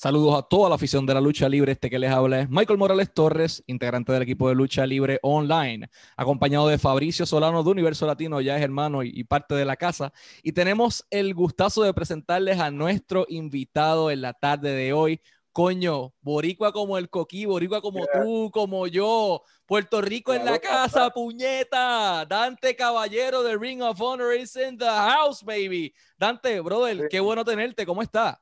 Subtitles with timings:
[0.00, 1.72] Saludos a toda la afición de la lucha libre.
[1.72, 5.90] Este que les habla es Michael Morales Torres, integrante del equipo de lucha libre online,
[6.16, 10.12] acompañado de Fabricio Solano de Universo Latino, ya es hermano y, parte de la casa.
[10.44, 15.20] Y tenemos el gustazo de presentarles a nuestro invitado en la tarde de hoy.
[15.50, 19.42] Coño, boricua como el coquí, boricua como tú, como yo.
[19.66, 22.24] Puerto Rico en la casa, puñeta.
[22.24, 25.92] Dante Caballero de Ring of Honor is in the house, baby.
[26.16, 27.84] Dante, brother, qué bueno tenerte.
[27.84, 28.40] ¿Cómo está?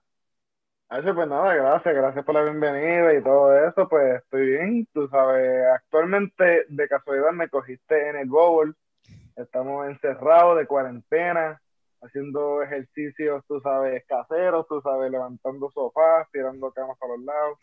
[0.88, 5.66] Pues nada, gracias, gracias por la bienvenida y todo eso, pues estoy bien, tú sabes,
[5.74, 8.76] actualmente de casualidad me cogiste en el bowl,
[9.34, 11.60] estamos encerrados de cuarentena,
[12.02, 17.58] haciendo ejercicios, tú sabes, caseros, tú sabes, levantando sofás, tirando camas para los lados,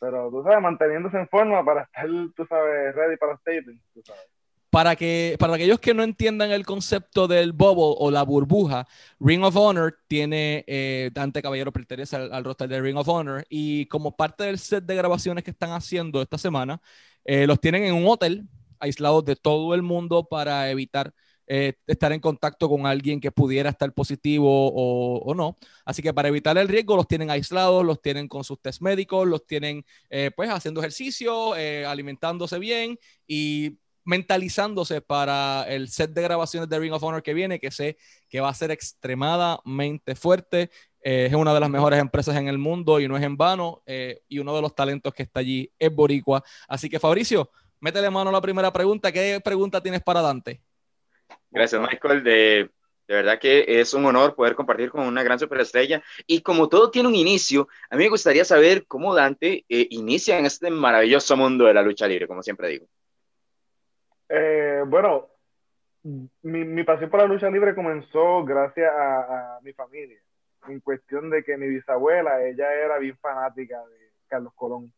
[0.00, 4.41] pero tú sabes, manteniéndose en forma para estar, tú sabes, ready para taping, tú sabes
[4.72, 8.88] para, que, para aquellos que no entiendan el concepto del bubble o la burbuja,
[9.20, 13.84] Ring of Honor tiene, eh, Dante Caballero pertenece al, roster de Ring of Honor y
[13.88, 16.80] como parte del set de grabaciones que están haciendo esta semana,
[17.26, 18.48] eh, los tienen en un hotel
[18.78, 21.12] aislados de todo el mundo para evitar
[21.46, 25.58] eh, estar en contacto con alguien que pudiera estar positivo o, o, no.
[25.84, 29.28] Así que para evitar el riesgo los tienen aislados, los tienen con sus test médicos,
[29.28, 29.84] los tienen
[30.34, 37.02] pues haciendo ejercicio, alimentándose bien y mentalizándose para el set de grabaciones de Ring of
[37.02, 37.96] Honor que viene, que sé
[38.28, 40.70] que va a ser extremadamente fuerte.
[41.02, 43.82] Eh, es una de las mejores empresas en el mundo y no es en vano.
[43.86, 46.42] Eh, y uno de los talentos que está allí es Boricua.
[46.68, 49.12] Así que, Fabricio, métele mano a la primera pregunta.
[49.12, 50.60] ¿Qué pregunta tienes para Dante?
[51.50, 52.22] Gracias, Michael.
[52.22, 52.70] De,
[53.08, 56.02] de verdad que es un honor poder compartir con una gran superestrella.
[56.26, 60.38] Y como todo tiene un inicio, a mí me gustaría saber cómo Dante eh, inicia
[60.38, 62.86] en este maravilloso mundo de la lucha libre, como siempre digo.
[64.34, 65.28] Eh, bueno,
[66.02, 70.18] mi, mi, pasión por la lucha libre comenzó gracias a, mi familia,
[70.68, 74.90] en cuestión de que mi bisabuela, ella era bien fanática de Carlos Colón.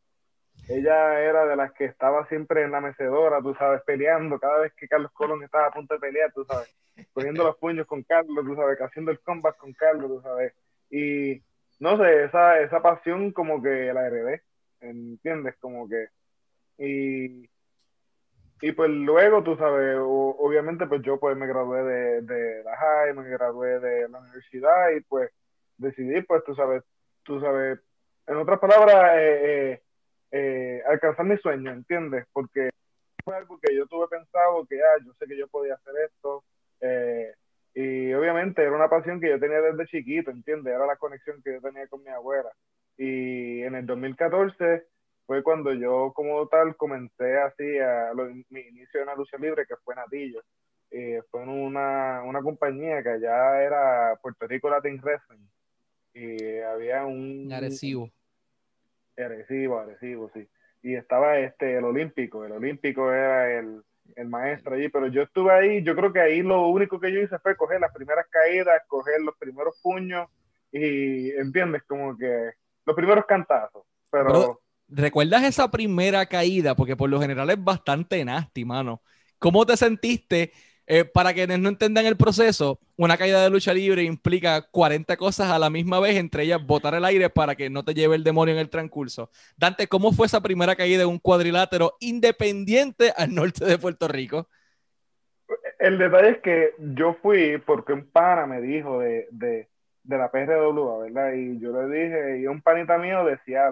[0.68, 4.72] Ella era de las que estaba siempre en la mecedora, tú sabes, peleando cada vez
[4.74, 6.72] que Carlos Colón estaba a punto de pelear, tú sabes,
[7.12, 10.54] poniendo los puños con Carlos, tú sabes, haciendo el combat con Carlos, tú sabes.
[10.90, 11.42] Y
[11.80, 14.42] no sé, esa, esa pasión como que la heredé,
[14.80, 15.56] ¿entiendes?
[15.58, 16.06] Como que...
[16.78, 17.48] Y
[18.60, 23.14] y pues luego, tú sabes, obviamente pues yo pues me gradué de, de la high,
[23.14, 25.30] me gradué de la universidad y pues
[25.76, 26.82] decidí pues tú sabes,
[27.24, 27.80] tú sabes,
[28.26, 29.82] en otras palabras, eh, eh,
[30.32, 32.26] eh, alcanzar mi sueño, ¿entiendes?
[32.32, 32.70] Porque
[33.22, 36.44] fue algo que yo tuve pensado que ah, yo sé que yo podía hacer esto
[37.74, 40.74] y obviamente era una pasión que yo tenía desde chiquito, ¿entiendes?
[40.74, 42.50] Era la conexión que yo tenía con mi abuela.
[42.96, 44.86] Y en el 2014
[45.26, 48.12] fue cuando yo como tal comencé así a
[48.50, 50.42] mi inicio en la lucha libre, que fue Natillo.
[50.90, 55.46] Eh, fue en una, una, compañía que allá era Puerto Rico Latin Wrestling.
[56.12, 57.52] Y había un...
[57.52, 58.10] Agresivo.
[59.16, 60.46] Agresivo, agresivo, sí.
[60.82, 62.44] Y estaba este, el Olímpico.
[62.44, 63.82] El Olímpico era el,
[64.14, 67.20] el maestro allí, pero yo estuve ahí, yo creo que ahí lo único que yo
[67.20, 70.28] hice fue coger las primeras caídas, coger los primeros puños
[70.70, 71.82] y, ¿entiendes?
[71.84, 72.52] Como que
[72.84, 73.84] los primeros cantazos.
[74.10, 74.60] Pero...
[74.88, 76.74] ¿Recuerdas esa primera caída?
[76.76, 79.02] Porque por lo general es bastante nasty, mano.
[79.38, 80.52] ¿Cómo te sentiste?
[80.86, 85.50] Eh, para quienes no entendan el proceso, una caída de lucha libre implica 40 cosas
[85.50, 88.24] a la misma vez, entre ellas botar el aire para que no te lleve el
[88.24, 89.30] demonio en el transcurso.
[89.56, 94.48] Dante, ¿cómo fue esa primera caída en un cuadrilátero independiente al norte de Puerto Rico?
[95.78, 99.68] El detalle es que yo fui porque un pana me dijo de, de,
[100.02, 101.32] de la PRW, ¿verdad?
[101.34, 103.70] Y yo le dije, y un panita mío decía,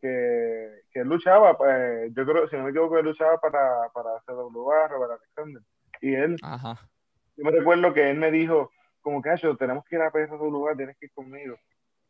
[0.00, 4.88] que, que luchaba, pues, yo creo, si no me equivoco, él luchaba para, para CWA,
[4.88, 5.62] Robert Alexander.
[6.00, 8.70] Y él, yo me recuerdo que él me dijo,
[9.00, 11.56] como que, tenemos que ir a PSWA, tienes que ir conmigo.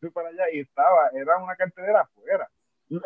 [0.01, 2.49] Fui para allá y estaba, era una cartelera afuera.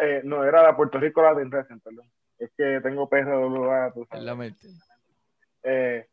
[0.00, 2.10] Eh, no, era la Puerto Rico la Wrestling, perdón.
[2.38, 4.20] Es que tengo PSWA, tú sabes.
[4.20, 4.66] En la mente.
[5.62, 6.06] Eh,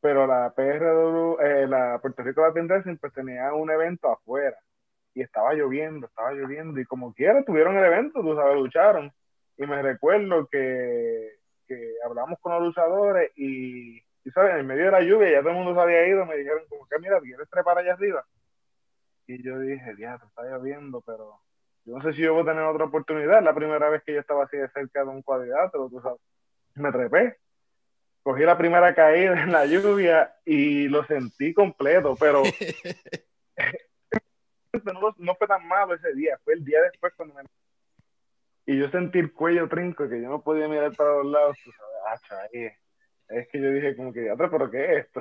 [0.00, 4.56] pero la PRW, eh, la Puerto Rico Latin Wrestling, pues tenía un evento afuera
[5.14, 9.12] y estaba lloviendo, estaba lloviendo, y como quiera tuvieron el evento, tú sabes, lucharon.
[9.56, 14.56] Y me recuerdo que, que hablamos con los luchadores y, y, ¿sabes?
[14.56, 16.86] En medio de la lluvia, ya todo el mundo se había ido, me dijeron como
[16.86, 18.24] que, mira, ¿quieres trepar allá arriba?
[19.26, 21.40] Y yo dije, diablo, está lloviendo, pero
[21.84, 23.42] yo no sé si yo voy a tener otra oportunidad.
[23.42, 26.20] La primera vez que yo estaba así de cerca de un cuadrilátero, tú sabes.
[26.74, 27.36] Me trepé,
[28.22, 32.42] cogí la primera caída en la lluvia y lo sentí completo, pero
[35.18, 37.42] no, fue tan malo ese día, fue el día después cuando me...
[38.66, 41.58] Y yo sentí el cuello trinco, que yo no podía mirar para los lados,
[42.28, 42.72] sabes,
[43.28, 45.20] es que yo dije como que, pero ¿qué es esto?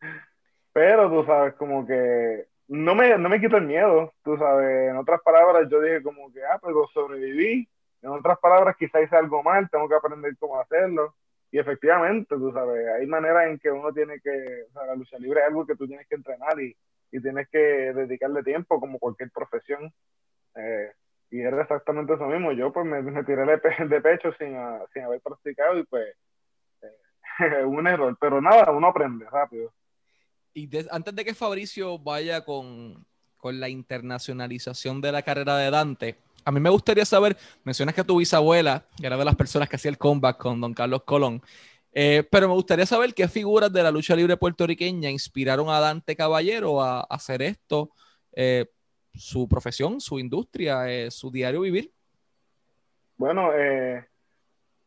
[0.72, 4.90] Pero tú sabes, como que no me, no me quito el miedo, tú sabes.
[4.90, 7.68] En otras palabras, yo dije como que, ah, pero sobreviví.
[8.02, 11.16] En otras palabras, quizá hice algo mal, tengo que aprender cómo hacerlo.
[11.50, 15.18] Y efectivamente, tú sabes, hay maneras en que uno tiene que, o sea, la lucha
[15.18, 16.76] libre es algo que tú tienes que entrenar y,
[17.10, 19.92] y tienes que dedicarle tiempo como cualquier profesión.
[20.54, 20.92] Eh,
[21.30, 22.52] y era exactamente eso mismo.
[22.52, 24.56] Yo pues me, me tiré de, pecho sin,
[24.92, 26.14] sin, haber practicado y pues
[26.82, 28.16] eh, un error.
[28.20, 29.72] Pero nada, uno aprende rápido.
[30.54, 33.04] Y antes de que Fabricio vaya con,
[33.36, 38.02] con, la internacionalización de la carrera de Dante, a mí me gustaría saber, mencionas que
[38.02, 41.42] tu bisabuela era de las personas que hacía el comeback con Don Carlos Colón,
[41.92, 46.16] eh, pero me gustaría saber qué figuras de la lucha libre puertorriqueña inspiraron a Dante
[46.16, 47.90] Caballero a, hacer esto,
[48.32, 48.66] eh,
[49.14, 51.92] su profesión, su industria, eh, su diario vivir.
[53.16, 53.50] Bueno,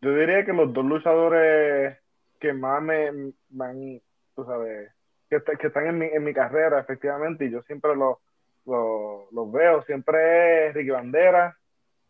[0.01, 1.98] yo diría que los dos luchadores
[2.39, 3.12] que más me,
[3.50, 4.01] me
[4.36, 4.94] tú sabes,
[5.30, 5.36] que,
[5.68, 8.18] están en mi, en mi, carrera, efectivamente, y yo siempre los
[8.65, 11.57] los veo, siempre es Ricky Bandera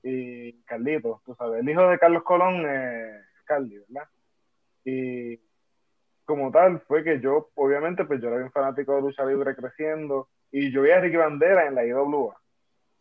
[0.04, 4.10] y Carlito, tú sabes, el hijo de Carlos Colón, es Carly, ¿verdad?
[4.84, 5.40] Y
[6.26, 10.30] como tal, fue que yo, obviamente, pues yo era un fanático de lucha libre creciendo
[10.52, 12.36] y yo veía a Ricky Bandera en la IWA,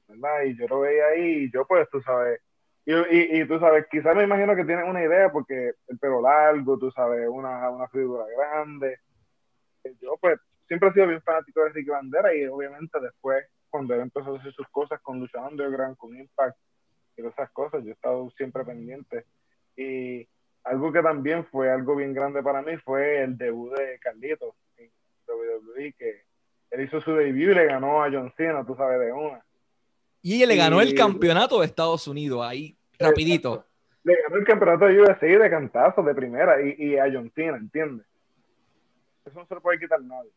[0.08, 0.42] ¿verdad?
[0.42, 2.40] Y yo lo veía ahí y yo, pues, tú sabes,
[2.86, 6.78] y, y, tú sabes, quizás me imagino que tienes una idea porque el pelo largo,
[6.78, 8.98] tú sabes, una, una figura grande.
[10.00, 14.00] Yo, pues, siempre he sido bien fanático de Ricky Bandera y obviamente después, cuando él
[14.00, 16.56] empezó a hacer sus cosas con Lucha Underground, con Impact
[17.16, 19.24] y esas cosas, yo he estado siempre pendiente.
[19.76, 20.26] Y
[20.64, 24.90] algo que también fue algo bien grande para mí fue el debut de Carlitos en
[25.26, 26.24] WWE, que
[26.70, 29.44] él hizo su debut y le ganó a John Cena, tú sabes, de una.
[30.22, 33.64] Y le ganó el campeonato de Estados Unidos ahí, rapidito.
[34.04, 37.56] Le ganó el campeonato de UFC de cantazo, de primera, y, y a John Cena,
[37.56, 38.06] ¿entiendes?
[39.24, 40.30] Eso no se lo puede quitar nadie.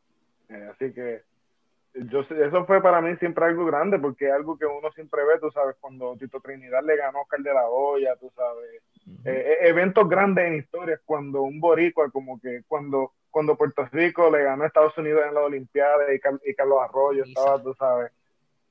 [0.50, 1.24] Eh, así que
[1.94, 5.40] yo, eso fue para mí siempre algo grande, porque es algo que uno siempre ve,
[5.40, 8.82] tú sabes, cuando Tito Trinidad le ganó a Oscar de la Hoya, tú sabes,
[9.26, 14.32] eh, eh, eventos grandes en historias, cuando un boricua, como que cuando, cuando Puerto Rico
[14.32, 18.12] le ganó a Estados Unidos en la Olimpiada y, Carlos Arroyo estaba, tú sabes,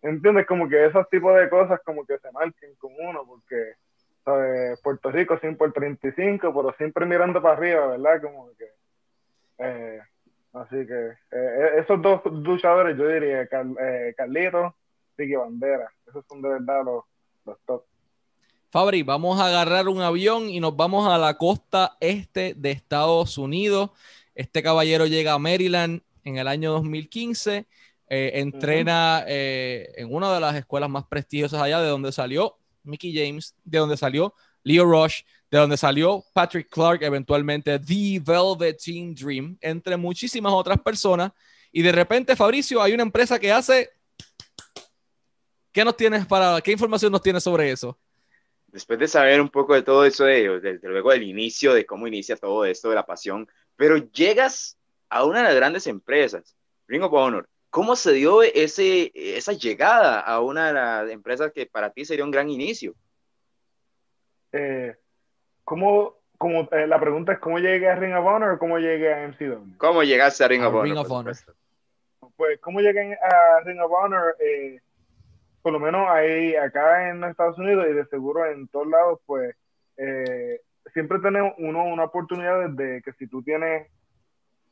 [0.03, 0.47] ¿entiendes?
[0.47, 3.75] Como que esos tipos de cosas como que se marquen con uno, porque,
[4.25, 4.81] ¿sabes?
[4.83, 8.21] Puerto Rico sin por 35, pero siempre mirando para arriba, ¿verdad?
[8.21, 8.67] Como que...
[9.59, 10.01] Eh,
[10.53, 14.75] así que eh, esos dos luchadores, yo diría, eh, Carlito,
[15.17, 17.05] Ricky Bandera, esos son de verdad los,
[17.45, 17.85] los top.
[18.73, 23.37] Fabri, vamos a agarrar un avión y nos vamos a la costa este de Estados
[23.37, 23.91] Unidos.
[24.35, 27.67] Este caballero llega a Maryland en el año 2015,
[28.09, 33.15] eh, entrena eh, en una de las escuelas más prestigiosas allá, de donde salió Mickey
[33.15, 35.23] James, de donde salió Leo Rush,
[35.53, 41.31] de donde salió Patrick Clark, eventualmente The Velveteen Dream, entre muchísimas otras personas.
[41.71, 43.91] Y de repente, Fabricio, hay una empresa que hace.
[45.71, 47.99] ¿Qué nos tienes para, qué información nos tienes sobre eso?
[48.73, 52.07] después de saber un poco de todo eso, de, desde luego del inicio, de cómo
[52.07, 53.47] inicia todo esto, de la pasión,
[53.77, 54.79] pero llegas
[55.11, 56.57] a una de las grandes empresas,
[56.89, 57.47] Ring of Honor.
[57.69, 62.25] ¿Cómo se dio ese, esa llegada a una de las empresas que para ti sería
[62.25, 62.95] un gran inicio?
[64.53, 64.95] Eh,
[65.73, 69.15] ¿cómo, cómo eh, la pregunta es cómo llegué a Ring of Honor o cómo llegué
[69.15, 69.79] a MCW?
[69.79, 71.35] ¿Cómo llegaste a Ring, of, Honor,
[72.37, 74.37] Pues, ¿cómo llegué a Ring of Honor?
[74.39, 74.81] Eh,
[75.63, 79.57] por lo menos ahí, acá en Estados Unidos y de seguro en todos lados, pues
[79.97, 80.61] eh,
[80.93, 83.91] siempre tenemos uno una oportunidad de que si tú tienes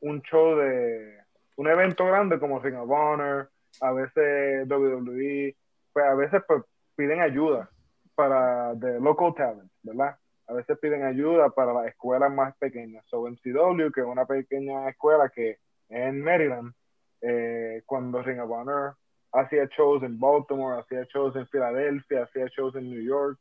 [0.01, 1.19] un show de
[1.57, 3.49] un evento grande como Ring of Honor,
[3.81, 5.57] a veces WWE,
[5.95, 6.63] pues a veces pues
[6.95, 7.71] piden ayuda
[8.15, 10.19] para de local talent, ¿verdad?
[10.51, 13.05] A veces piden ayuda para las escuelas más pequeñas.
[13.07, 16.73] So MCW, que es una pequeña escuela que en Maryland,
[17.21, 18.97] eh, cuando Ring of Honor
[19.33, 23.39] hacía shows en Baltimore, hacía shows en Filadelfia, hacía shows en New York,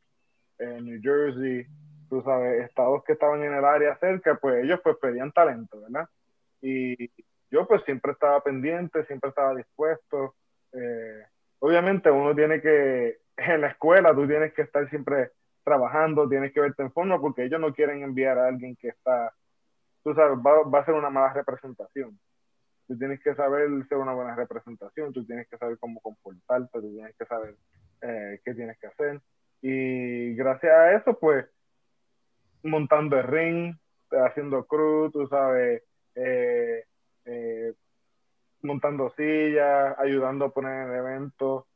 [0.58, 1.66] en New Jersey,
[2.08, 6.08] tú sabes, estados que estaban en el área cerca, pues ellos pues pedían talento, ¿verdad?
[6.60, 7.10] Y
[7.50, 10.36] yo pues siempre estaba pendiente, siempre estaba dispuesto.
[10.72, 11.24] Eh,
[11.58, 15.32] obviamente uno tiene que, en la escuela tú tienes que estar siempre
[15.64, 19.32] trabajando, tienes que verte en forma porque ellos no quieren enviar a alguien que está,
[20.02, 22.18] tú sabes, va, va a ser una mala representación
[22.90, 26.90] tú tienes que saber ser una buena representación, tú tienes que saber cómo comportarte, tú
[26.92, 27.54] tienes que saber
[28.02, 29.20] eh, qué tienes que hacer.
[29.62, 31.46] Y gracias a eso, pues,
[32.64, 33.76] montando el ring,
[34.10, 35.84] haciendo cruz, tú sabes,
[36.16, 36.84] eh,
[37.26, 37.74] eh,
[38.62, 41.68] montando sillas, ayudando a poner el evento.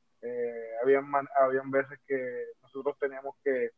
[0.82, 1.04] habían,
[1.38, 3.70] habían veces que nosotros teníamos que,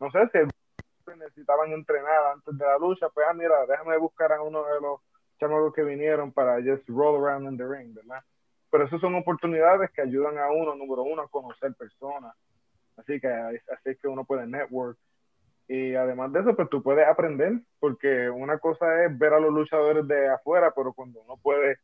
[0.00, 4.42] no sé, si necesitaban entrenar antes de la lucha, pues, ah, mira, déjame buscar a
[4.42, 5.00] uno de los
[5.38, 8.22] chamacos que vinieron para just roll around in the ring, ¿verdad?
[8.70, 12.34] pero eso son oportunidades que ayudan a uno, número uno, a conocer personas.
[12.96, 14.98] Así que así es que uno puede network.
[15.68, 19.52] Y además de eso, pues tú puedes aprender, porque una cosa es ver a los
[19.52, 21.78] luchadores de afuera, pero cuando uno puede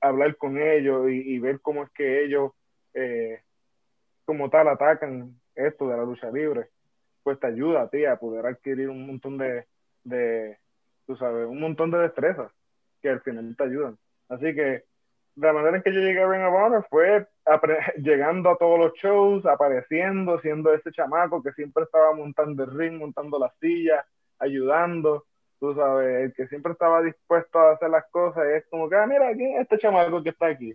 [0.00, 2.52] hablar con ellos y, ver cómo es que ellos,
[2.94, 3.40] eh,
[4.24, 6.68] como tal, atacan esto de la lucha libre,
[7.22, 9.66] pues te ayuda a ti a poder adquirir un montón de,
[10.04, 10.58] de
[11.06, 12.50] tú sabes, un montón de destrezas
[13.02, 13.98] que al final te ayudan.
[14.28, 14.84] Así que
[15.36, 17.26] la manera en que yo llegué a Ring of Honor fue
[17.98, 22.98] llegando a todos los shows, apareciendo, siendo ese chamaco que siempre estaba montando el ring,
[22.98, 24.04] montando las sillas,
[24.38, 25.26] ayudando,
[25.60, 28.96] tú sabes, el que siempre estaba dispuesto a hacer las cosas, y es como que,
[28.96, 30.74] ah, mira, ¿quién es este chamaco que está aquí?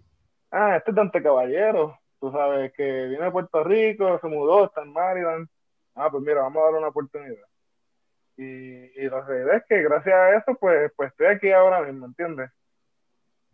[0.52, 4.82] Ah, este es Dante Caballero, tú sabes, que viene de Puerto Rico, se mudó, está
[4.82, 5.46] en Maryland.
[5.94, 7.44] Ah, pues mira, vamos a darle una oportunidad.
[8.38, 12.06] Y, y la realidad es que gracias a eso, pues, pues estoy aquí ahora mismo,
[12.06, 12.50] ¿entiendes?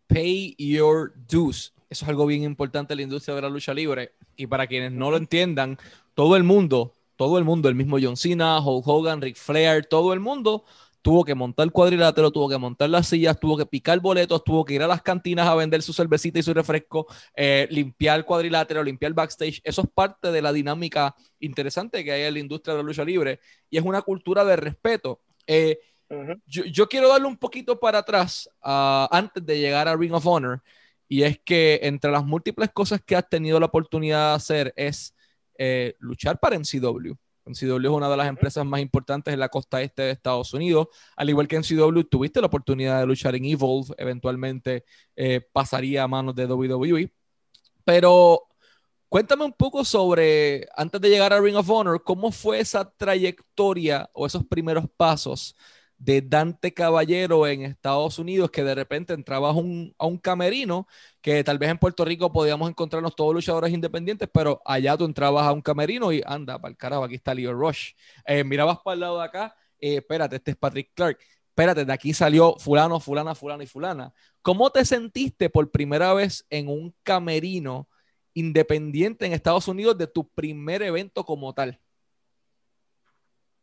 [0.05, 1.73] pay your dues.
[1.89, 4.11] Eso es algo bien importante en la industria de la lucha libre.
[4.35, 5.79] Y para quienes no lo entiendan,
[6.13, 10.13] todo el mundo, todo el mundo, el mismo John Cena, Hulk Hogan, Ric Flair, todo
[10.13, 10.63] el mundo
[11.01, 14.65] tuvo que montar el cuadrilátero, tuvo que montar las sillas, tuvo que picar boletos, tuvo
[14.65, 18.25] que ir a las cantinas a vender su cervecita y su refresco, eh, limpiar el
[18.25, 19.61] cuadrilátero, limpiar el backstage.
[19.63, 23.03] Eso es parte de la dinámica interesante que hay en la industria de la lucha
[23.03, 23.39] libre
[23.69, 25.21] y es una cultura de respeto.
[25.47, 25.79] Eh,
[26.47, 30.61] yo, quiero darle un poquito para atrás ah, antes de llegar a Ring of Honor.
[31.07, 35.15] Y es que entre las múltiples cosas que has tenido la oportunidad de hacer es
[35.57, 37.13] eh, luchar para NCW.
[37.49, 40.87] NCW es una de las empresas más importantes en la costa este de Estados Unidos.
[41.15, 43.93] Al igual que NCW, tuviste la oportunidad de luchar en Evolve.
[43.97, 47.11] Eventualmente eh, pasaría a manos de WWE.
[47.83, 48.47] Pero
[49.09, 54.09] cuéntame un poco sobre, antes de llegar a Ring of Honor, cómo fue esa trayectoria
[54.13, 55.55] o esos primeros pasos
[55.99, 60.87] de Dante Caballero en Estados Unidos, que de repente entrabas a un camerino,
[61.21, 65.45] que tal vez en Puerto Rico podíamos encontrarnos todos luchadores independientes, pero allá tú entrabas
[65.45, 67.91] a un camerino y anda, para el carajo, aquí está Leo Rush.
[68.25, 71.19] Eh, mirabas para el lado de acá, eh, espérate, este es Patrick Clark.
[71.49, 74.13] Espérate, de aquí salió fulano, fulana, fulana y fulana.
[74.41, 77.89] ¿Cómo te sentiste por primera vez en un camerino
[78.33, 81.77] independiente en Estados Unidos de tu primer evento como tal?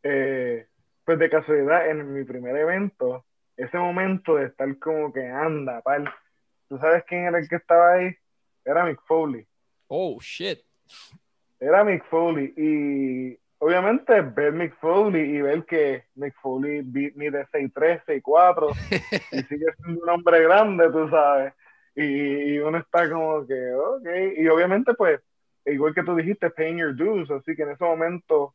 [0.03, 0.66] Eh,
[1.07, 3.23] pues de casualidad, en mi primer evento,
[3.55, 6.13] ese momento de estar como que anda, pal.
[6.67, 8.13] ¿Tú sabes quién era el que estaba ahí?
[8.65, 9.47] Era Mick Foley.
[9.87, 10.59] Oh, shit.
[11.61, 12.53] Era Mick Foley.
[12.57, 18.75] Y obviamente ver Mick Foley y ver que Mick Foley mide 6'3, 6'4
[19.31, 21.53] y sigue siendo un hombre grande, tú sabes.
[21.95, 24.07] Y, uno está como que, ok.
[24.39, 25.21] Y obviamente, pues,
[25.65, 27.31] igual que tú dijiste, paying your dues.
[27.31, 28.53] Así que en ese momento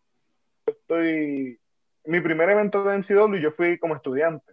[0.67, 1.59] estoy
[2.05, 4.53] mi primer evento de MCW yo fui como estudiante.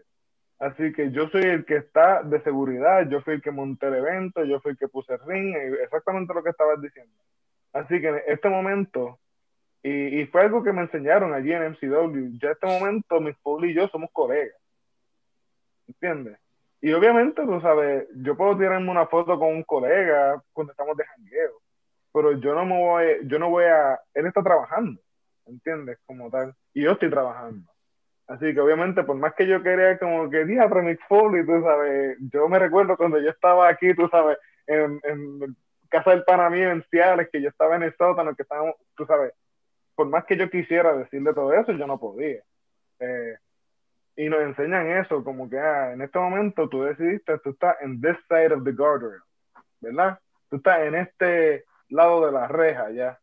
[0.60, 3.96] Así que yo soy el que está de seguridad, yo fui el que monté el
[3.96, 7.15] evento, yo fui el que puse el ring, exactamente lo que estabas diciendo.
[7.72, 9.20] Así que en este momento,
[9.82, 13.65] y, fue algo que me enseñaron allí en MCW, ya en este momento mis Paul
[13.65, 14.60] y yo somos colegas.
[15.88, 16.38] ¿Entiendes?
[16.82, 21.06] Y obviamente, tú sabes, yo puedo tirarme una foto con un colega cuando estamos de
[21.06, 21.62] jangueo,
[22.13, 25.01] pero yo no me voy, yo no voy a, él está trabajando,
[25.50, 26.00] ¿entiendes?
[26.06, 27.70] Como tal y yo estoy trabajando.
[28.27, 32.18] Así que obviamente, por más que yo quería como que día Mick Foley, tú sabes,
[32.32, 34.38] yo me recuerdo cuando yo estaba aquí, tú sabes,
[34.68, 35.56] en, en
[35.89, 39.34] casa del pana en Ciales, que yo estaba en el sótano, que estábamos, tú sabes,
[39.96, 42.41] por más que yo quisiera decirle todo eso, yo no podía.
[43.00, 43.36] Eh,
[44.15, 48.00] y nos enseñan eso, como que ah, en este momento tú decidiste, tú estás en
[48.00, 49.22] this side of the guardrail,
[49.82, 50.20] ¿verdad?
[50.50, 53.20] Tú estás en este lado de la reja ya.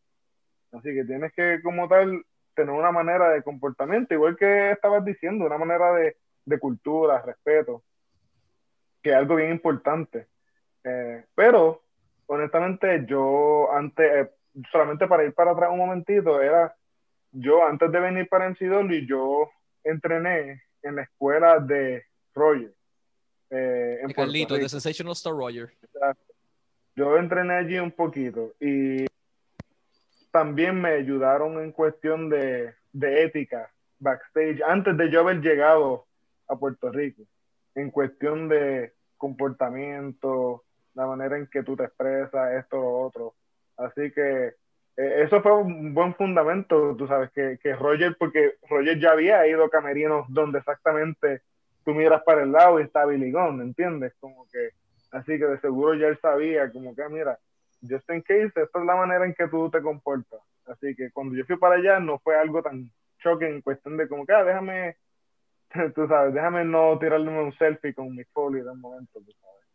[0.79, 5.45] Así que tienes que, como tal, tener una manera de comportamiento, igual que estabas diciendo,
[5.45, 7.83] una manera de, de cultura, respeto,
[9.03, 10.27] que es algo bien importante.
[10.83, 11.83] Eh, pero,
[12.27, 14.31] honestamente, yo antes, eh,
[14.71, 16.75] solamente para ir para atrás un momentito, era,
[17.33, 19.51] yo antes de venir para MCW, yo
[19.85, 22.05] entrené en la escuela de
[22.35, 22.73] Roger.
[23.51, 25.71] Eh, en Carlito, de Sensational Star Roger.
[26.95, 29.07] Yo entrené allí un poquito y
[30.37, 36.05] también me ayudaron en cuestión de, de ética backstage antes de yo haber llegado
[36.47, 37.23] a Puerto Rico,
[37.75, 40.63] en cuestión de comportamiento,
[40.93, 43.35] la manera en que tú te expresas, esto, lo otro.
[43.79, 44.49] Así que
[44.99, 49.47] eh, eso fue un buen fundamento, tú sabes, que, que, Roger, porque Roger ya había
[49.47, 51.41] ido a camerinos donde exactamente
[51.83, 54.13] tú miras para el lado y está Billy ¿entiendes?
[54.21, 54.69] Como que,
[55.13, 57.39] así que de seguro ya él sabía, como que, mira,
[57.83, 60.41] just in case, esta es la manera en que tú te comportas.
[60.67, 62.91] Así que cuando yo fui para allá no fue algo tan
[63.23, 64.97] choque en cuestión de como que, ah, déjame,
[65.95, 69.67] tú sabes, déjame no tirarme un selfie con mi folio de un momento, tú sabes.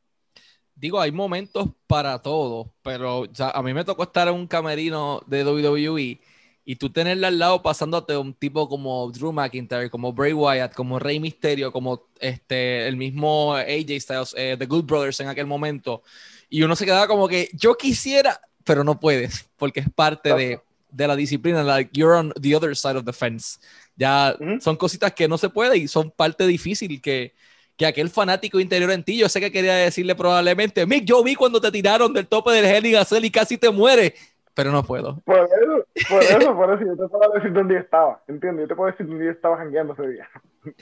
[0.75, 5.43] digo, hay momentos para todo, pero a mí me tocó estar en un camerino de
[5.43, 6.19] WWE
[6.63, 10.99] y tú tenerla al lado pasándote un tipo como Drew McIntyre, como Bray Wyatt, como
[10.99, 16.03] Rey Mysterio, como este, el mismo AJ Styles, eh, The Good Brothers en aquel momento.
[16.51, 20.59] Y uno se quedaba como que yo quisiera, pero no puedes, porque es parte de,
[20.91, 23.59] de, la disciplina, like you're on the other side of the fence.
[23.95, 27.33] Ya son cositas que no se puede y son parte difícil que,
[27.75, 31.33] que aquel fanático interior en ti, yo sé que quería decirle probablemente, Mick, yo vi
[31.33, 34.13] cuando te tiraron del tope del Hell y y casi te muere
[34.53, 35.19] pero no puedo.
[35.21, 38.63] Por eso, por eso, por eso, yo te puedo decir dónde estaba, ¿entiendes?
[38.63, 40.29] Yo te puedo decir dónde estaba jangueando ese día.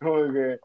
[0.00, 0.60] Como que...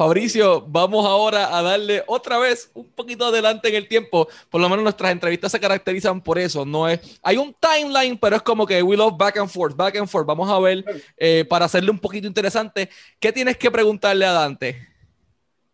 [0.00, 4.28] Fabricio, vamos ahora a darle otra vez un poquito adelante en el tiempo.
[4.48, 6.64] Por lo menos nuestras entrevistas se caracterizan por eso.
[6.64, 9.96] No es, hay un timeline, pero es como que we love back and forth, back
[9.96, 10.26] and forth.
[10.26, 10.82] Vamos a ver
[11.18, 12.88] eh, para hacerle un poquito interesante.
[13.18, 14.88] ¿Qué tienes que preguntarle a Dante?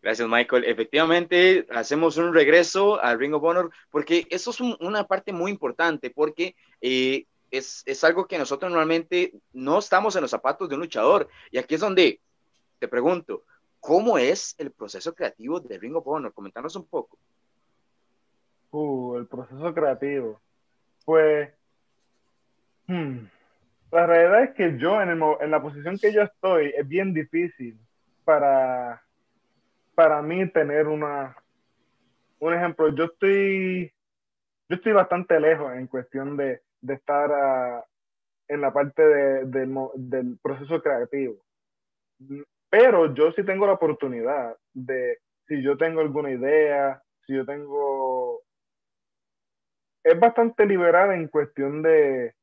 [0.01, 0.65] Gracias, Michael.
[0.65, 6.09] Efectivamente, hacemos un regreso al Ring of Honor porque eso es una parte muy importante
[6.09, 10.81] porque eh, es, es, algo que nosotros normalmente no estamos en los zapatos de un
[10.81, 11.29] luchador.
[11.49, 12.19] Y aquí es donde
[12.77, 13.43] te pregunto,
[13.79, 16.33] ¿cómo es el proceso creativo de Ring of Honor?
[16.35, 17.17] Un poco.
[18.71, 20.41] Uh, el proceso creativo.
[21.05, 21.49] Pues,
[22.87, 23.17] hmm,
[23.91, 27.13] la realidad es que yo en, el, en la posición que yo estoy es bien
[27.13, 27.79] difícil
[28.25, 29.01] para
[29.97, 31.35] para mí tener una,
[32.37, 33.91] un ejemplo, yo estoy,
[34.69, 37.83] yo estoy bastante lejos en cuestión de, de estar ah,
[38.47, 39.45] en la parte de,
[39.95, 41.43] del proceso creativo.
[42.69, 48.41] Pero yo sí tengo la oportunidad de, si yo tengo alguna idea, si yo tengo...
[50.03, 52.33] Es bastante liberal en cuestión de,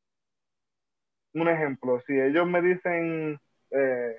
[1.35, 3.38] un ejemplo, si ellos me dicen,
[3.71, 4.16] eh,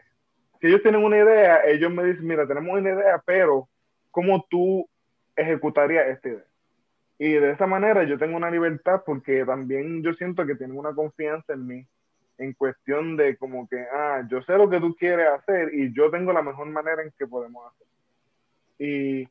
[0.59, 3.69] si ellos tienen una idea, ellos me dicen, mira, tenemos una idea, pero
[4.12, 4.88] ¿cómo tú
[5.35, 6.45] ejecutarías esta idea?
[7.17, 10.93] Y de esa manera yo tengo una libertad porque también yo siento que tienen una
[10.93, 11.88] confianza en mí
[12.37, 16.09] en cuestión de como que, ah, yo sé lo que tú quieres hacer y yo
[16.11, 17.87] tengo la mejor manera en que podemos hacer.
[18.77, 19.27] Y,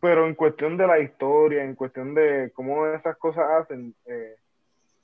[0.00, 4.36] pero en cuestión de la historia, en cuestión de cómo esas cosas hacen, eh,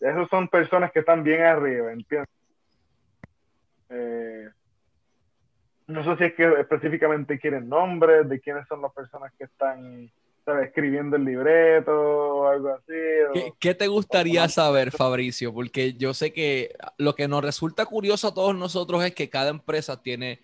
[0.01, 2.29] esos son personas que están bien arriba, ¿entiendes?
[3.91, 4.49] Eh,
[5.89, 10.11] no sé si es que específicamente quieren nombres de quiénes son las personas que están
[10.63, 13.53] escribiendo el libreto o algo así.
[13.59, 15.53] ¿Qué, te gustaría saber, Fabricio?
[15.53, 19.51] Porque yo sé que lo que nos resulta curioso a todos nosotros es que cada
[19.51, 20.41] empresa tiene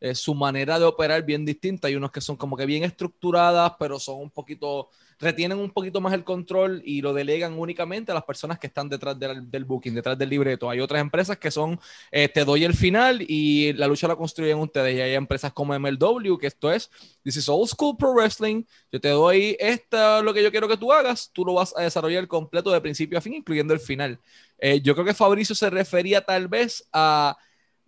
[0.00, 1.88] eh, su manera de operar bien distinta.
[1.88, 6.00] Hay unos que son como que bien estructuradas, pero son un poquito, retienen un poquito
[6.00, 9.94] más el control y lo delegan únicamente a las personas que están detrás del, booking,
[9.94, 10.70] detrás del libreto.
[10.70, 11.80] Hay otras empresas que son,
[12.12, 14.96] eh, te doy el final y la lucha la construyen ustedes.
[14.96, 16.90] Y hay empresas como MLW, que esto es,
[17.24, 20.76] this is old school pro wrestling, yo te doy esta, lo que yo quiero que
[20.76, 24.20] tú hagas, tú lo vas a desarrollar completo de principio a fin, incluyendo el final.
[24.58, 27.36] Eh, yo creo que Fabricio se refería tal vez a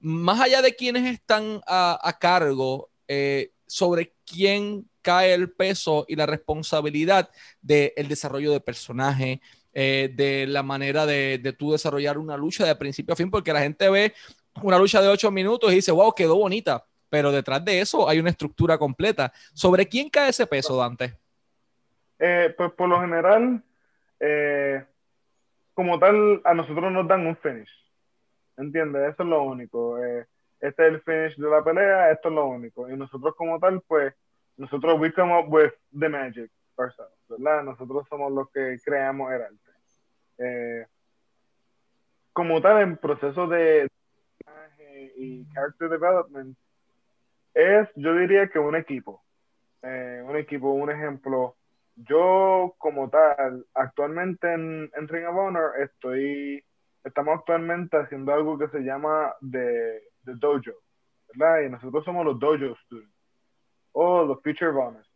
[0.01, 6.27] más allá de quienes están a, cargo, eh, sobre quién cae el peso y la
[6.27, 9.41] responsabilidad del desarrollo de personaje,
[9.73, 13.53] eh, de la manera de, de tú desarrollar una lucha de principio a fin, porque
[13.53, 14.15] la gente ve
[14.63, 18.19] una lucha de ocho minutos y dice, wow, quedó bonita, pero detrás de eso hay
[18.19, 19.33] una estructura completa.
[19.55, 21.17] ¿Sobre quién cae ese peso, Dante?
[22.19, 23.63] Eh, pues por lo general,
[25.75, 27.80] como tal, a nosotros nos dan un finish.
[28.61, 29.13] ¿Entiendes?
[29.13, 29.99] Eso es lo único.
[30.03, 30.27] Eh,
[30.61, 32.89] este es el finish de la pelea, esto es lo único.
[32.89, 34.15] Y nosotros como tal, pues,
[34.57, 37.63] nosotros we come up with the magic ourselves, ¿verdad?
[37.63, 39.71] Nosotros somos los que creamos el arte.
[40.39, 40.87] Eh,
[42.33, 43.89] como tal, en proceso de
[45.17, 46.57] y character development,
[47.55, 49.23] es, yo diría que un equipo.
[49.83, 51.57] Eh, un equipo, un ejemplo.
[51.97, 56.65] Yo, como tal, actualmente en, en Ring of Honor estoy
[57.05, 60.73] estamos actualmente haciendo algo que se llama de, dojo,
[61.35, 61.67] ¿verdad?
[61.67, 63.15] Y nosotros somos los dojo students
[63.93, 65.07] o los future bonus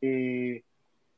[0.00, 0.60] Y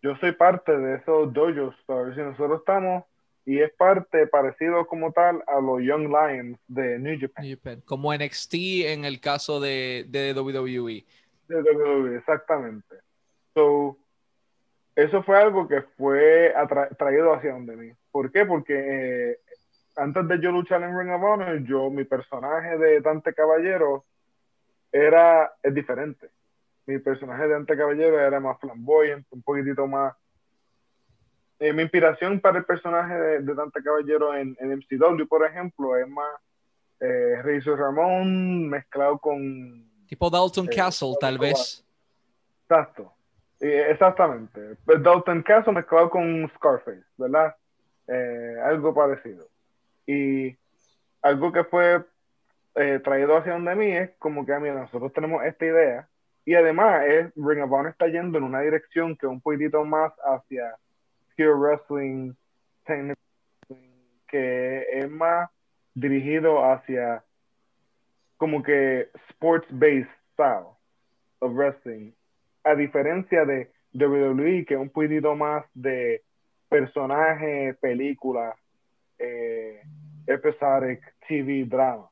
[0.03, 3.05] yo soy parte de esos dojo stars y nosotros estamos
[3.47, 7.81] y es parte parecido como tal a los Young Lions de New Japan.
[7.85, 8.55] Como NXT
[8.87, 11.05] en el caso de, de WWE.
[11.49, 12.97] De WWE, exactamente.
[13.55, 13.97] So,
[14.95, 16.55] eso fue algo que fue
[16.99, 17.93] traído hacia donde mí.
[18.13, 18.45] ¿Por qué?
[18.45, 19.39] Porque eh,
[19.96, 24.05] antes de yo luchar en Ring of Honor, yo, mi personaje de Dante Caballero
[24.92, 26.31] era, es diferente.
[26.87, 30.14] Mi personaje de Dante Caballero era más flamboyante, un poquitito más.
[31.59, 36.09] Eh, mi inspiración para el personaje de, Dante Caballero en, en, MCW, por ejemplo, es
[36.09, 36.33] más
[37.00, 39.88] eh, Ramón mezclado con.
[40.07, 41.85] Tipo Dalton eh, Castle, tal vez.
[42.62, 43.12] Exacto.
[43.61, 44.76] exactamente.
[44.85, 47.55] Pues Dalton Castle mezclado con Scarface, ¿verdad?
[48.09, 49.50] Eh, algo parecido.
[50.07, 50.57] Y
[51.23, 52.05] algo que fue
[52.75, 56.09] eh, traído hacia donde mí es como que, mira, nosotros tenemos esta idea
[56.45, 60.13] y además es, Ring of Honor está yendo en una dirección que un poquitito más
[60.25, 60.75] hacia
[61.37, 62.35] pure wrestling,
[64.27, 65.51] que es más
[65.95, 67.25] dirigido hacia
[68.37, 70.77] como que sports-based style
[71.41, 72.13] of wrestling,
[72.65, 76.23] a diferencia de WWE, que es un poquitito más de
[76.69, 78.57] personaje, película,
[79.21, 79.83] eh,
[80.27, 82.09] episodic, TV, drama.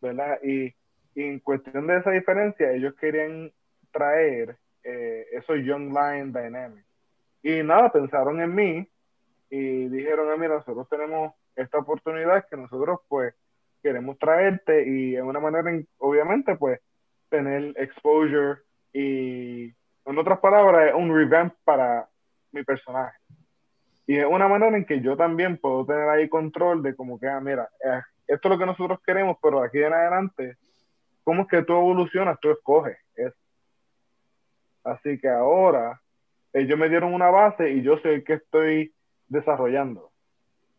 [0.00, 0.38] ¿verdad?
[0.42, 0.74] Y,
[1.16, 3.52] en cuestión de esa diferencia, ellos querían
[3.92, 6.88] traer eh, esos Young Lion Dynamics.
[7.40, 8.88] Y nada, pensaron en mí
[9.48, 13.32] y dijeron, ah, mira, nosotros tenemos esta oportunidad que nosotros pues
[13.80, 16.80] queremos traerte y en una manera, obviamente, pues
[17.28, 19.72] tener exposure y,
[20.06, 22.08] en otras palabras, un revamp para
[22.50, 23.16] mi personaje.
[24.06, 27.26] Y es una manera en que yo también puedo tener ahí control de como que,
[27.26, 30.56] ah, mira, eh, esto es lo que nosotros queremos, pero aquí en adelante,
[31.22, 32.38] ¿cómo es que tú evolucionas?
[32.40, 33.36] Tú escoges eso.
[34.84, 36.00] Así que ahora
[36.52, 38.94] ellos me dieron una base y yo sé que estoy
[39.28, 40.10] desarrollando.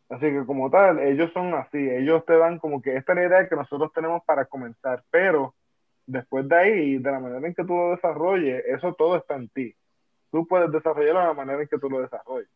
[0.10, 3.26] Así que como tal, ellos son así, ellos te dan como que esta es la
[3.26, 5.56] idea que nosotros tenemos para comenzar, pero
[6.06, 9.50] después de ahí, de la manera en que tú lo desarrolles, eso todo está en
[9.50, 9.76] ti.
[10.32, 12.50] Tú puedes desarrollarlo de la manera en que tú lo desarrolles.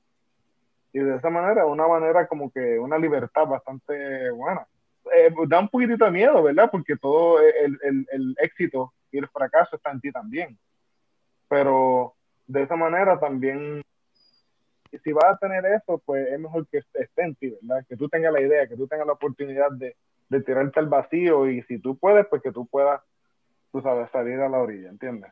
[0.91, 4.67] Y de esa manera, una manera como que una libertad bastante buena.
[5.15, 6.69] Eh, da un poquitito de miedo, ¿verdad?
[6.71, 10.57] Porque todo el, el, el, éxito y el fracaso está en ti también.
[11.47, 12.15] Pero
[12.47, 13.83] de esa manera también,
[15.03, 17.85] si vas a tener eso, pues es mejor que esté en ti, ¿verdad?
[17.87, 19.95] Que tú tengas la idea, que tú tengas la oportunidad de,
[20.29, 23.01] de tirarte al vacío y si tú puedes, pues que tú puedas,
[23.71, 25.31] tú sabes, salir a la orilla, ¿entiendes?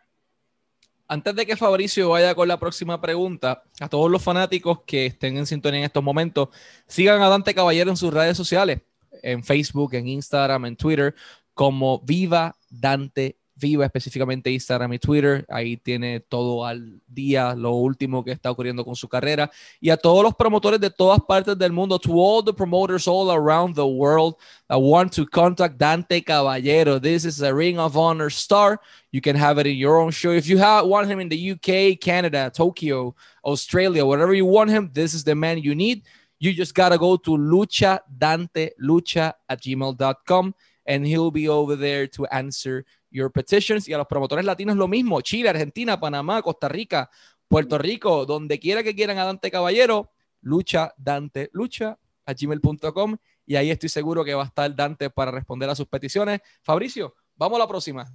[1.07, 5.37] Antes de que Fabricio vaya con la próxima pregunta, a todos los fanáticos que estén
[5.37, 6.49] en sintonía en estos momentos,
[6.85, 8.81] sigan a Dante Caballero en sus redes sociales
[9.23, 11.15] en Facebook, en Instagram, en Twitter,
[11.53, 15.45] como Viva Dante Viva, específicamente Instagram y Twitter.
[15.49, 19.49] Ahí tiene todo al día, lo último que está ocurriendo con su carrera.
[19.79, 23.31] Y a todos los promotores de todas partes del mundo, to all the promoters all
[23.31, 24.35] around the world
[24.69, 26.99] that want to contact Dante Caballero.
[26.99, 28.79] This is a Ring of Honor star.
[29.11, 30.31] You can have it in your own show.
[30.31, 34.91] If you have, want him in the UK, Canada, Tokyo, Australia, whatever you want him,
[34.93, 36.03] this is the man you need.
[36.39, 40.53] You just gotta go to lucha dante lucha at gmail.com
[40.85, 43.87] and he'll be over there to answer your petitions.
[43.87, 47.09] Y a los promotores latinos lo mismo: Chile, Argentina, Panamá, Costa Rica,
[47.47, 53.17] Puerto Rico, donde quiera que quieran a Dante Caballero, lucha dante lucha a gmail.com
[53.47, 56.41] y ahí estoy seguro que va a estar Dante para responder a sus peticiones.
[56.61, 58.05] Fabricio, vamos a la próxima.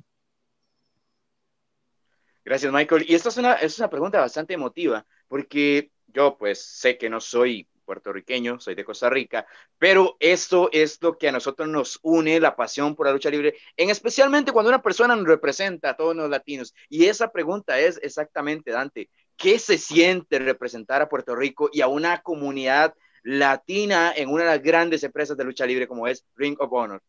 [2.45, 3.07] Gracias, Michael.
[3.09, 7.21] Y esta es una, es una pregunta bastante emotiva, porque yo pues sé que no
[7.21, 9.47] soy puertorriqueño, soy de Costa Rica,
[9.79, 13.57] pero esto es lo que a nosotros nos une, la pasión por la lucha libre,
[13.77, 16.75] en especialmente cuando una persona nos representa a todos los latinos.
[16.88, 21.88] Y esa pregunta es exactamente, Dante, ¿qué se siente representar a Puerto Rico y a
[21.88, 26.57] una comunidad latina en una de las grandes empresas de lucha libre como es Ring
[26.61, 27.03] of Honor?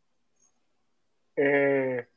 [1.35, 2.07] Eh,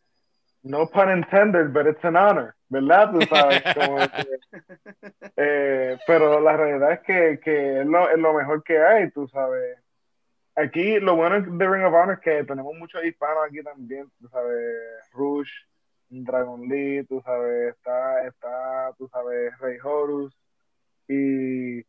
[0.67, 3.13] no pun intended, but it's an honor, ¿verdad?
[3.13, 3.63] Tú sabes,
[5.37, 9.29] eh, pero la realidad es que, que es, lo, es, lo, mejor que hay, tú
[9.29, 9.79] sabes.
[10.57, 14.29] Aquí lo bueno de Ring of Honor es que tenemos muchos hispanos aquí también, tú
[14.29, 14.57] sabes,
[15.13, 15.51] Rush,
[16.09, 20.35] Dragon Lee, tú sabes, está, está, tú sabes, Rey Horus,
[21.09, 21.83] y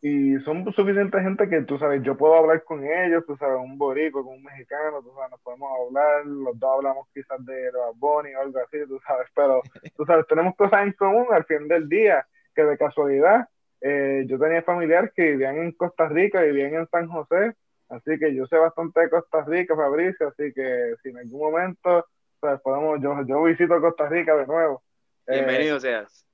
[0.00, 3.76] y son suficiente gente que tú sabes, yo puedo hablar con ellos, tú sabes, un
[3.76, 7.98] borico con un mexicano, tú sabes, nos podemos hablar, los dos hablamos quizás de los
[7.98, 9.60] Bonnie o algo así, tú sabes, pero
[9.96, 13.48] tú sabes, tenemos cosas en común al fin del día, que de casualidad,
[13.80, 17.54] eh, yo tenía familiares que vivían en Costa Rica, vivían en San José,
[17.88, 22.06] así que yo sé bastante de Costa Rica, Fabricio, así que si en algún momento,
[22.40, 24.80] sabes, podemos, yo, yo visito Costa Rica de nuevo.
[25.26, 26.24] Bienvenido seas.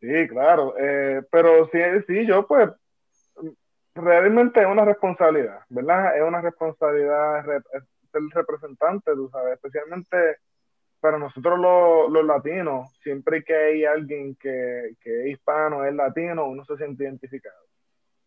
[0.00, 2.70] Sí, claro, eh, pero sí, sí, yo pues
[3.94, 6.16] realmente es una responsabilidad, ¿verdad?
[6.16, 10.36] Es una responsabilidad ser representante, tú sabes, especialmente
[11.00, 16.46] para nosotros los, los latinos, siempre que hay alguien que, que, es hispano, es latino,
[16.46, 17.62] uno se siente identificado.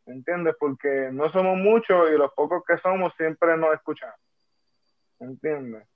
[0.05, 0.55] ¿Entiendes?
[0.59, 4.19] Porque no somos muchos y los pocos que somos siempre nos escuchamos.
[5.19, 5.87] ¿Entiendes?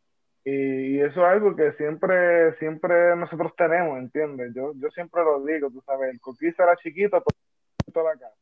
[0.44, 4.54] Y, eso es algo que siempre, siempre nosotros tenemos, ¿entiendes?
[4.56, 8.36] Yo, yo siempre lo digo, tú sabes, el coquí era chiquito, pero toda la casa.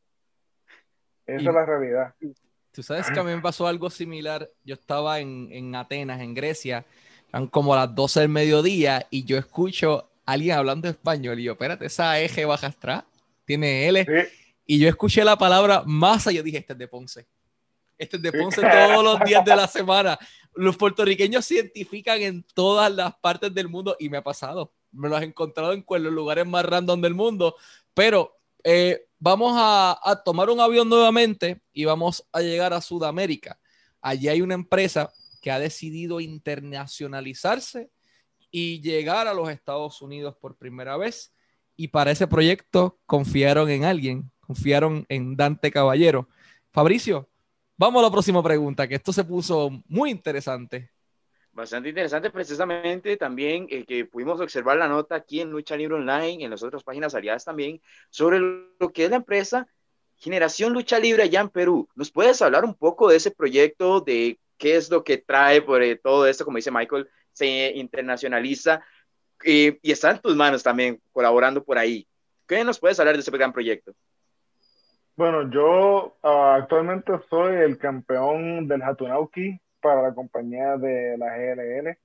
[1.26, 2.14] Esa es la realidad.
[2.72, 4.48] Tú sabes que a mí me pasó algo similar.
[4.64, 6.86] Yo estaba en, en Atenas, en Grecia,
[7.28, 11.86] eran como las 12 del mediodía y yo escucho alguien hablando español y yo, espérate,
[11.86, 13.04] esa eje baja atrás
[13.44, 14.06] tiene L.
[14.64, 17.26] Y yo escuché la palabra masa y yo dije, este es de Ponce.
[17.98, 20.16] Este es de Ponce todos los días de la semana.
[20.54, 24.72] Los puertorriqueños cientifican en todas las partes del mundo y me ha pasado.
[24.92, 27.56] Me lo he encontrado en los lugares más random del mundo.
[27.92, 33.58] Pero eh, vamos a, a tomar un avión nuevamente y vamos a llegar a Sudamérica.
[34.00, 37.90] Allí hay una empresa que ha decidido internacionalizarse
[38.50, 41.32] y llegar a los Estados Unidos por primera vez.
[41.76, 46.28] Y para ese proyecto confiaron en alguien, confiaron en Dante Caballero.
[46.72, 47.28] Fabricio,
[47.76, 50.90] vamos a la próxima pregunta, que esto se puso muy interesante.
[51.52, 56.44] Bastante interesante, precisamente también eh, que pudimos observar la nota aquí en Lucha Libre Online,
[56.44, 59.66] en las otras páginas aliadas también, sobre lo que es la empresa
[60.16, 61.88] Generación Lucha Libre allá en Perú.
[61.96, 65.82] ¿Nos puedes hablar un poco de ese proyecto, de qué es lo que trae por
[65.82, 68.84] eh, todo esto, como dice Michael, se internacionaliza
[69.42, 72.06] y, está en tus manos también, colaborando por ahí.
[72.46, 73.92] ¿Qué nos puedes hablar de ese gran proyecto?
[75.16, 81.96] Bueno, yo ah, actualmente soy el campeón del Hatunauki para la compañía de la GLL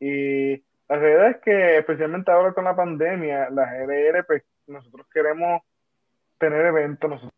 [0.00, 0.56] y
[0.88, 5.62] la realidad es que especialmente ahora con la pandemia, la GLL, pues nosotros queremos
[6.38, 7.32] tener eventos, nosotros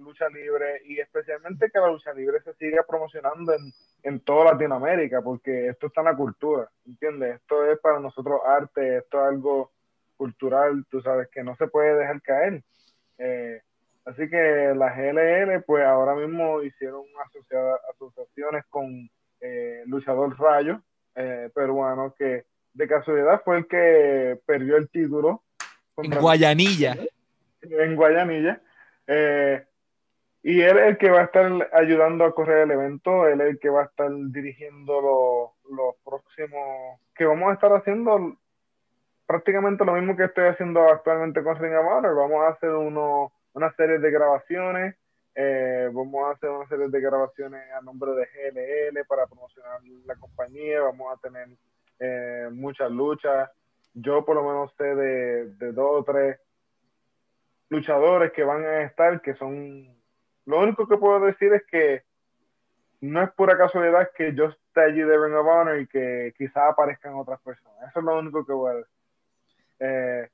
[0.00, 5.22] lucha libre y especialmente que la lucha libre se siga promocionando en, en toda Latinoamérica,
[5.22, 7.36] porque esto está en la cultura, ¿entiendes?
[7.36, 9.72] Esto es para nosotros arte, esto es algo
[10.16, 12.62] cultural, tú sabes, que no se puede dejar caer.
[13.18, 13.62] Eh,
[14.08, 17.04] así que la GLL, pues ahora mismo hicieron
[17.94, 19.08] asociaciones con
[19.40, 20.80] eh, Luchador Rayo,
[21.14, 25.42] eh, peruano, que de casualidad fue el que perdió el título.
[25.96, 26.96] En Guayanilla.
[27.62, 28.60] En Guayanilla.
[29.06, 29.64] Eh,
[30.42, 33.48] y él es el que va a estar ayudando a correr el evento, él es
[33.48, 38.36] el que va a estar dirigiendo los próximos, que vamos a estar haciendo
[39.26, 43.98] prácticamente lo mismo que estoy haciendo actualmente con Ring Vamos a hacer uno, una serie
[43.98, 44.96] de grabaciones,
[45.34, 50.16] eh, vamos a hacer una serie de grabaciones a nombre de GLL para promocionar la
[50.16, 51.48] compañía, vamos a tener
[52.00, 53.50] eh, muchas luchas.
[53.94, 56.38] Yo por lo menos sé de, de dos o tres
[57.68, 59.98] luchadores que van a estar, que son
[60.48, 62.02] lo único que puedo decir es que
[63.02, 66.72] no es pura casualidad que yo esté allí de Ring of Honor y que quizás
[66.72, 67.76] aparezcan otras personas.
[67.90, 68.92] Eso es lo único que voy a decir.
[69.80, 70.28] Eh,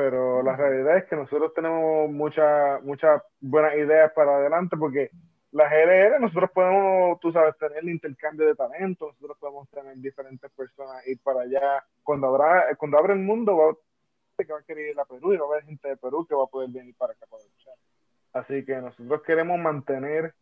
[0.00, 5.10] pero la realidad es que nosotros tenemos muchas muchas buenas ideas para adelante porque
[5.52, 10.50] la GLR nosotros podemos, tú sabes, tener el intercambio de talentos, nosotros podemos tener diferentes
[10.52, 11.84] personas ir para allá.
[12.02, 15.34] Cuando habrá, cuando abra el mundo, va a, que va a querer ir a Perú
[15.34, 17.42] y va a haber gente de Perú que va a poder venir para acá para
[17.42, 17.74] luchar.
[18.32, 20.32] Así que nosotros queremos mantener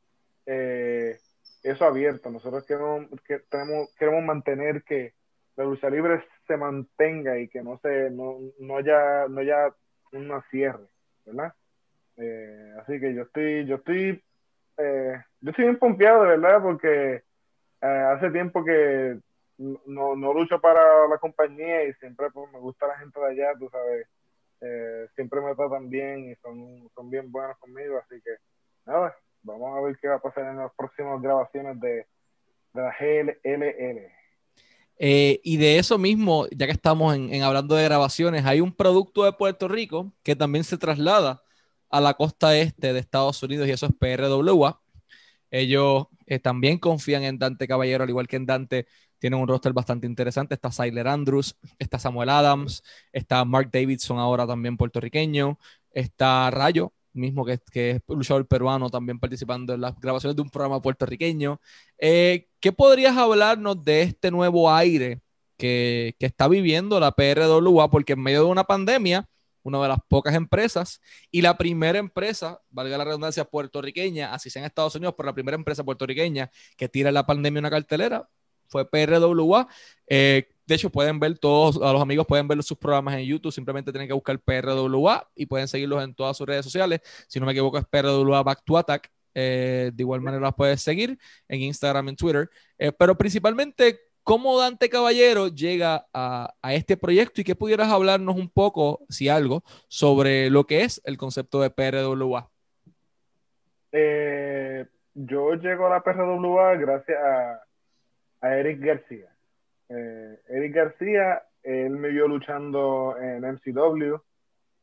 [0.47, 1.19] eh,
[1.65, 2.31] eso abierto.
[2.31, 5.15] Nosotros queremos, que, tenemos, queremos mantener que
[5.57, 9.73] la lucha libre se mantenga y que no se no, no haya no haya
[10.13, 10.89] una cierre,
[11.25, 11.55] ¿verdad?
[12.17, 14.21] Eh, así que yo estoy yo estoy
[14.79, 17.23] eh, yo estoy bien pompeado de verdad porque
[17.81, 19.21] hace tiempo que
[19.59, 23.55] no, no lucho para la compañía y siempre pues, me gusta la gente de allá,
[23.57, 24.09] tú sabes
[24.61, 28.31] eh, siempre me tratan bien y son, son bien buenos conmigo, así que
[28.87, 32.07] nada, vamos a ver qué va a pasar en las próximas grabaciones de,
[32.73, 34.18] de la GLL.
[34.99, 39.25] Eh, y de eso mismo, ya que estamos en, hablando de grabaciones, hay un producto
[39.25, 41.43] de Puerto Rico que también se traslada
[41.91, 44.81] a la costa este de Estados Unidos y eso es PRWA.
[45.51, 48.87] Ellos eh, también confían en Dante Caballero, al igual que en Dante
[49.19, 50.55] tienen un roster bastante interesante.
[50.55, 52.83] Está Siler Andrews, está Samuel Adams,
[53.13, 55.59] está Mark Davidson ahora también puertorriqueño,
[55.93, 60.51] está Rayo, mismo que, que es luchador peruano también participando en las grabaciones de un
[60.51, 61.61] programa puertorriqueño.
[61.99, 65.21] Eh, ¿Qué podrías hablarnos de este nuevo aire
[65.57, 67.91] que, que está viviendo la PRWA?
[67.91, 69.29] Porque en medio de una pandemia,
[69.63, 74.61] una de las pocas empresas y la primera empresa, valga la redundancia, puertorriqueña, así sea
[74.61, 78.29] en Estados Unidos, pero la primera empresa puertorriqueña que tira la pandemia una cartelera,
[78.69, 79.67] fue PRWA.
[80.07, 83.53] Eh, de hecho, pueden ver todos, a los amigos pueden ver sus programas en YouTube,
[83.53, 87.01] simplemente tienen que buscar PRWA y pueden seguirlos en todas sus redes sociales.
[87.27, 89.11] Si no me equivoco, es PRWA Back to Attack.
[89.35, 92.51] Eh, de igual manera las puedes seguir en Instagram, en Twitter.
[92.77, 98.37] Eh, pero principalmente, ¿cómo Dante Caballero llega a, a, este proyecto y qué pudieras hablarnos
[98.37, 102.51] un poco, si algo, sobre lo que es el concepto de PRWA?
[105.15, 107.68] yo llego a la PRWA gracias a
[108.41, 109.31] a Eric García.
[109.89, 114.17] Eh, Eric García, él me vio luchando en MCW,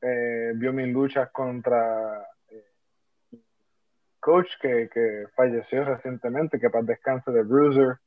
[0.01, 3.37] eh, vio mis luchas contra eh,
[4.19, 7.97] Coach, que, que, falleció recientemente, que para descanse de Bruiser,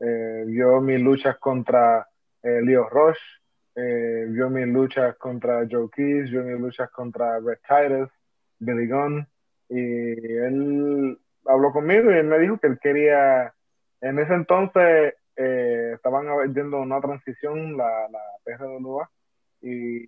[0.00, 2.06] vio mis luchas contra
[2.42, 3.20] Leo Roche,
[3.80, 8.10] eh, vio mis luchas contra Joe Keys, vio mis luchas contra Red Titus,
[8.58, 9.24] Billy Gunn,
[9.68, 13.54] y él habló conmigo y él me dijo que él quería,
[14.00, 19.10] en ese entonces eh, estaban viendo una transición, la, la PRWA,
[19.60, 20.02] y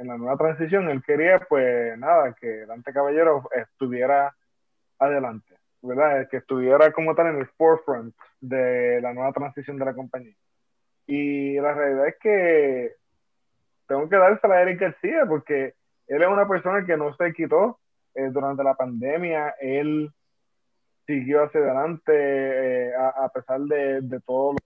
[0.00, 4.34] en la nueva transición él quería, pues nada, que Dante Caballero estuviera
[4.98, 6.28] adelante, ¿verdad?
[6.28, 10.34] Que estuviera como tal en el forefront de la nueva transición de la compañía.
[11.06, 12.94] Y la realidad es que
[13.86, 15.74] tengo que dársela a Eric García porque
[16.06, 17.78] él es una persona que no se quitó
[18.14, 20.10] eh, durante la pandemia, él
[21.10, 24.58] siguió hacia adelante eh, a, pesar de, de todo lo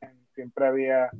[0.00, 1.10] que siempre había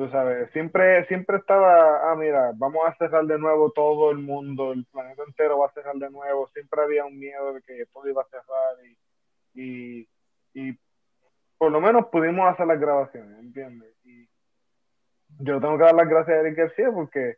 [0.00, 4.72] tú sabes, siempre, siempre estaba, ah, mira, vamos a cerrar de nuevo todo el mundo,
[4.72, 8.08] el planeta entero va a cerrar de nuevo, siempre había un miedo de que todo
[8.08, 8.76] iba a cerrar
[9.52, 10.08] y,
[10.54, 10.78] y,
[11.58, 13.94] por lo menos pudimos hacer las grabaciones, ¿entiendes?
[14.04, 14.26] Y
[15.40, 17.36] yo tengo que dar las gracias a Eric García porque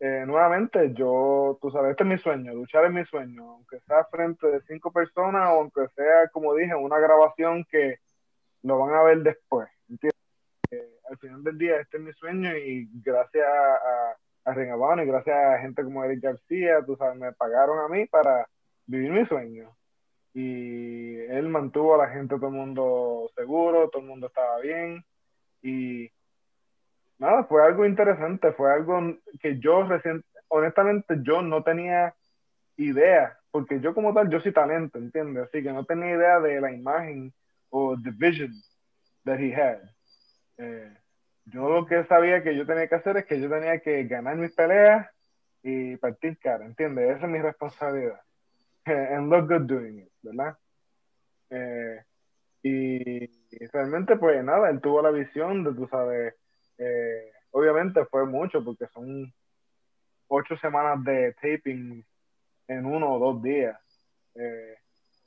[0.00, 4.04] eh, nuevamente yo, tú sabes, este es mi sueño, luchar es mi sueño, aunque sea
[4.04, 7.96] frente de cinco personas o aunque sea, como dije, una grabación que
[8.62, 10.16] lo van a ver después, ¿entiendes?
[11.08, 14.16] al final del día este es mi sueño y gracias a,
[14.50, 18.46] a y gracias a gente como Eric García, tú sabes, me pagaron a mí para
[18.86, 19.76] vivir mi sueño.
[20.34, 25.04] Y él mantuvo a la gente, todo el mundo seguro, todo el mundo estaba bien.
[25.62, 26.10] Y
[27.18, 32.14] nada, fue algo interesante, fue algo que yo recién, honestamente yo no tenía
[32.76, 35.44] idea, porque yo como tal, yo soy talento, ¿entiendes?
[35.44, 37.32] Así que no tenía idea de la imagen
[37.70, 38.52] o the vision
[39.24, 39.80] that he had.
[40.58, 40.94] Eh,
[41.46, 44.36] yo lo que sabía que yo tenía que hacer es que yo tenía que ganar
[44.36, 45.08] mis peleas
[45.62, 47.16] y partir cara, ¿entiendes?
[47.16, 48.20] Esa es mi responsabilidad.
[48.86, 50.56] And look good doing it, ¿verdad?
[51.50, 52.04] Eh,
[52.62, 53.26] y,
[53.72, 56.34] realmente, pues nada, él tuvo la visión de, tú sabes,
[56.78, 59.32] eh, obviamente fue mucho porque son
[60.28, 62.04] ocho semanas de taping
[62.68, 63.78] en uno o dos días.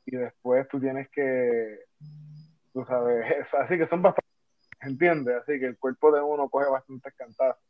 [0.06, 1.80] y después tú tienes que,
[2.74, 4.30] tú sabes, así que son bastante
[4.82, 5.36] ¿entiendes?
[5.42, 7.64] Así que el cuerpo de uno coge bastante cantazos.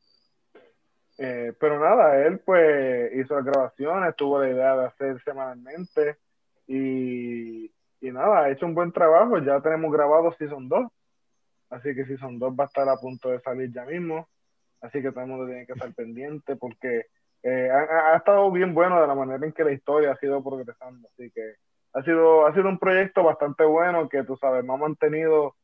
[1.17, 6.17] Eh, pero nada, él pues hizo las grabaciones, tuvo la idea de hacer semanalmente
[6.65, 7.65] y,
[7.99, 9.37] y nada, ha hecho un buen trabajo.
[9.39, 10.91] Ya tenemos grabado Season 2,
[11.69, 14.27] así que Season 2 va a estar a punto de salir ya mismo.
[14.81, 17.07] Así que todo el mundo tiene que estar pendiente porque
[17.43, 21.09] eh, ha, estado bien bueno de la manera en que la historia ha sido progresando.
[21.13, 21.55] Así que
[21.93, 25.55] ha sido, ha sido un proyecto bastante bueno que tú sabes, me ha mantenido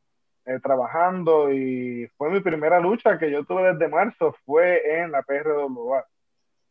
[0.45, 5.23] eh, trabajando y fue mi primera lucha que yo tuve desde marzo, fue en la
[5.23, 6.05] PRWA.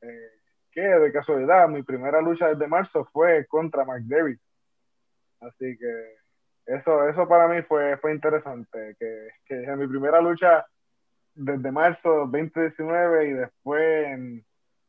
[0.02, 0.30] Eh,
[0.70, 4.38] que de casualidad, mi primera lucha desde marzo fue contra McDavid.
[5.40, 6.23] Así que
[6.66, 10.66] eso, eso para mí fue, fue interesante, que, que mi primera lucha
[11.34, 14.46] desde marzo 2019 y después en,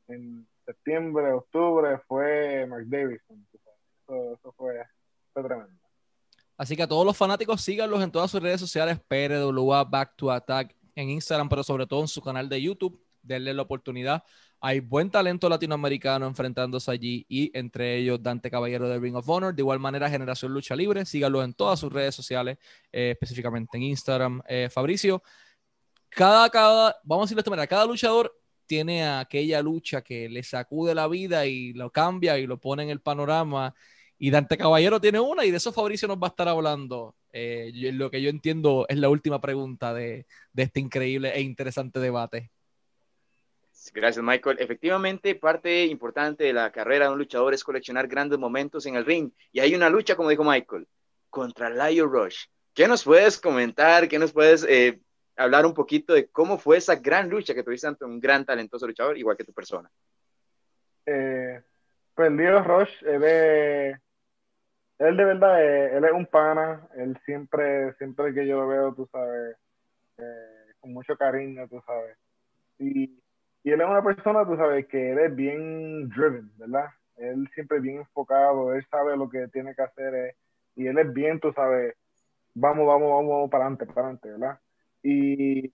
[0.07, 3.19] en septiembre, octubre fue McDavid.
[4.03, 4.75] Eso, eso fue,
[5.33, 5.73] fue tremendo.
[6.57, 10.31] Así que a todos los fanáticos síganlos en todas sus redes sociales, PRWA Back to
[10.31, 13.01] Attack en Instagram, pero sobre todo en su canal de YouTube.
[13.21, 14.23] Denle la oportunidad.
[14.67, 19.53] Hay buen talento latinoamericano enfrentándose allí y entre ellos Dante Caballero de Ring of Honor.
[19.53, 21.05] De igual manera, Generación Lucha Libre.
[21.05, 22.57] Síganlos en todas sus redes sociales,
[22.91, 24.41] eh, específicamente en Instagram.
[24.47, 25.21] Eh, Fabricio,
[26.09, 30.41] cada, cada, vamos a decirlo de esta manera, cada luchador tiene aquella lucha que le
[30.41, 33.75] sacude la vida y lo cambia y lo pone en el panorama
[34.17, 37.15] y Dante Caballero tiene una y de eso Fabricio nos va a estar hablando.
[37.31, 40.25] Eh, lo que yo entiendo es la última pregunta de,
[40.55, 42.49] este increíble e interesante debate.
[43.93, 44.57] Gracias, Michael.
[44.59, 49.05] Efectivamente, parte importante de la carrera de un luchador es coleccionar grandes momentos en el
[49.05, 49.31] ring.
[49.51, 50.87] Y hay una lucha, como dijo Michael,
[51.29, 52.45] contra Lio Rush.
[52.73, 54.07] ¿Qué nos puedes comentar?
[54.07, 54.99] ¿Qué nos puedes eh,
[55.35, 58.87] hablar un poquito de cómo fue esa gran lucha que tuviste ante un gran talentoso
[58.87, 59.89] luchador, igual que tu persona?
[61.05, 61.61] Eh,
[62.15, 63.97] pues Lio Rush, de
[64.97, 68.93] él de verdad, eh, él es un pana, él siempre, siempre que yo lo veo,
[68.93, 69.57] tú sabes,
[70.17, 72.17] eh, con mucho cariño, tú sabes.
[72.79, 73.21] Y,
[73.65, 76.89] y, él es una persona, tú sabes, que él es bien driven, ¿verdad?
[77.17, 80.35] Él siempre bien enfocado, él sabe lo que tiene que hacer, eh,
[80.75, 81.95] y él es bien, tú sabes,
[82.53, 84.59] vamos, vamos, vamos, para adelante, para adelante, ¿verdad?
[85.03, 85.73] Y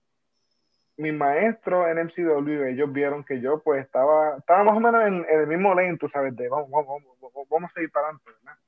[0.96, 5.26] mi maestro en MCW, ellos vieron que yo pues estaba, estaba más o menos en,
[5.28, 8.58] el mismo lane, sabes, de vamos, vamos, vamos, vamos a seguir para adelante, ¿verdad?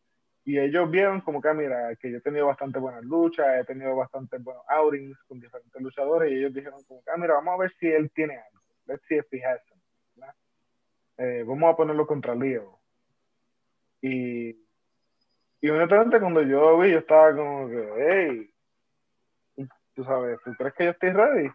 [0.47, 3.65] Y ellos vieron como que, ah, mira, que yo he tenido bastante buenas luchas, he
[3.65, 7.55] tenido bastante buenos outings con diferentes luchadores, y ellos dijeron como que, ah, mira, vamos
[7.55, 8.54] a ver si él tiene algo.
[8.87, 9.61] Let's see if he has
[11.17, 12.81] eh, vamos a ponerlo contra Leo.
[14.03, 14.51] Y,
[15.61, 18.51] y honestamente cuando yo vi, yo estaba como que,
[19.57, 21.51] hey, tú sabes, ¿tú crees que yo estoy ready?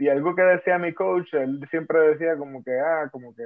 [0.00, 3.42] y algo que decía mi coach, él siempre decía como que, ah, como que,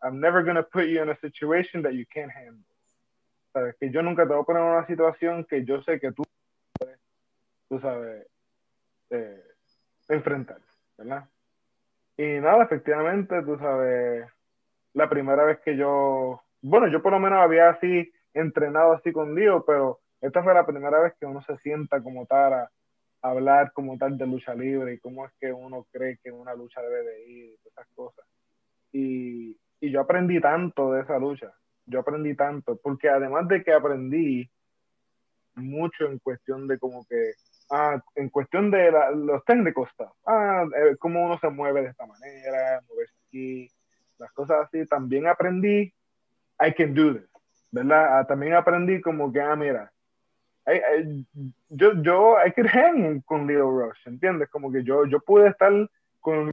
[0.00, 2.64] I'm never to put you in a situation that you can't handle.
[3.52, 3.74] ¿Sabes?
[3.80, 6.22] Que yo nunca te voy a poner en una situación que yo sé que tú
[7.68, 8.26] tú sabes,
[9.10, 9.42] eh,
[10.08, 10.60] enfrentar,
[10.96, 11.28] ¿verdad?
[12.18, 14.26] Y nada, efectivamente, tú sabes,
[14.92, 19.36] la primera vez que yo, bueno, yo por lo menos había así entrenado así con
[19.36, 22.70] Dios, pero esta fue la primera vez que uno se sienta como tal a,
[23.22, 26.82] hablar como tal de lucha libre y cómo es que uno cree que una lucha
[26.82, 28.26] debe de ir y esas cosas.
[28.92, 31.52] Y, y yo aprendí tanto de esa lucha,
[31.86, 34.50] yo aprendí tanto, porque además de que aprendí
[35.54, 37.34] mucho en cuestión de como que,
[37.70, 39.90] ah, en cuestión de los técnicos,
[40.26, 43.70] ah, eh, cómo uno se mueve de esta manera, moverse aquí,
[44.18, 45.92] las cosas así, también aprendí,
[46.60, 47.28] I can do this,
[47.70, 48.18] ¿verdad?
[48.18, 49.92] Ah, también aprendí como que, ah, mira,
[51.70, 54.50] yo, yo, I could hang con Little Rush, ¿entiendes?
[54.50, 55.72] Como que yo, yo pude estar
[56.20, 56.52] con Little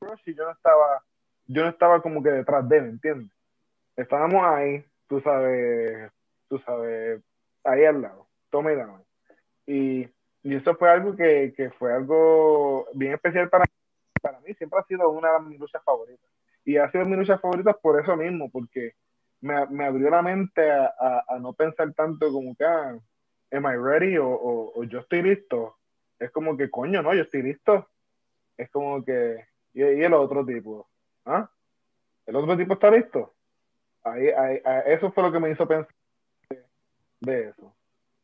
[0.00, 1.02] Rush y yo no estaba,
[1.46, 3.30] yo no estaba como que detrás de él, ¿entiendes?
[3.96, 6.10] Estábamos ahí, tú sabes,
[6.48, 7.22] tú sabes,
[7.64, 9.04] ahí al lado, toma y dame.
[9.66, 10.08] Y,
[10.42, 13.64] y eso fue algo que, que, fue algo bien especial para,
[14.20, 16.28] para mí, siempre ha sido una de mis luchas favoritas.
[16.64, 18.94] Y ha sido mi lucha favorita por eso mismo, porque
[19.40, 22.98] me, me abrió la mente a, a, no pensar tanto como que, ah,
[23.52, 24.16] am I ready?
[24.18, 25.76] O, o, yo estoy listo.
[26.18, 27.88] Es como que, coño, no, yo estoy listo.
[28.56, 30.88] Es como que, y, el otro tipo,
[31.24, 31.50] ¿ah?
[32.26, 33.34] ¿El otro tipo está listo?
[34.04, 35.94] Ahí, ahí, eso fue lo que me hizo pensar
[37.20, 37.74] de, eso.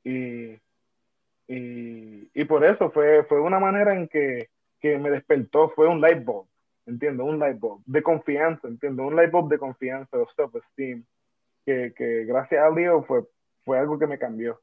[0.05, 0.61] Y,
[1.49, 6.01] y, y, por eso fue, fue una manera en que, que me despertó, fue un
[6.01, 6.47] light bulb,
[6.87, 11.05] entiendo, un light bulb de confianza, entiendo, un light bulb de confianza, de self-esteem,
[11.65, 13.25] que, que gracias a Dios fue,
[13.65, 14.61] fue algo que me cambió.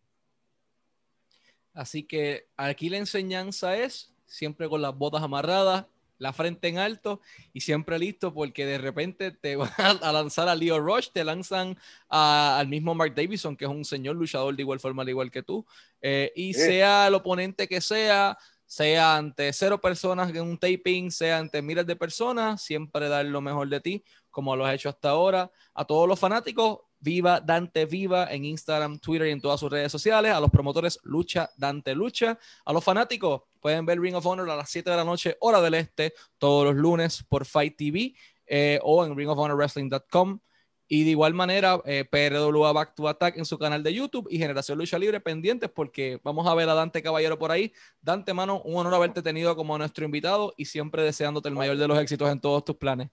[1.74, 7.22] Así que aquí la enseñanza es siempre con las botas amarradas, la frente en alto
[7.54, 11.78] y siempre listo porque de repente te van a lanzar a Leo Rush, te lanzan
[12.10, 15.44] al mismo Mark Davison, que es un señor luchador de igual forma, al igual que
[15.44, 15.66] tú,
[16.02, 21.38] eh, y sea el oponente que sea, sea ante cero personas en un taping, sea
[21.38, 25.10] ante miles de personas, siempre dar lo mejor de ti, como lo has hecho hasta
[25.10, 25.52] ahora.
[25.74, 29.92] A todos los fanáticos, Viva Dante Viva en Instagram, Twitter y en todas sus redes
[29.92, 30.34] sociales.
[30.34, 32.40] A los promotores, Lucha Dante Lucha.
[32.66, 35.62] A los fanáticos, pueden ver Ring of Honor a las 7 de la noche, hora
[35.62, 38.16] del este, todos los lunes por Fight TV
[38.48, 40.40] eh, o en ringofhonorwrestling.com.
[40.88, 44.40] Y de igual manera, eh, PRWA Back to Attack en su canal de YouTube y
[44.40, 47.72] Generación Lucha Libre pendientes porque vamos a ver a Dante Caballero por ahí.
[48.02, 51.88] Dante, mano, un honor haberte tenido como nuestro invitado y siempre deseándote el mayor de
[51.88, 53.10] los éxitos en todos tus planes.